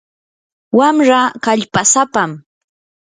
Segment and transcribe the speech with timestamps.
[0.77, 2.31] wamraa kallpasapam.